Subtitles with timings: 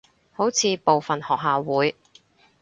[0.31, 1.95] 好似部份學校會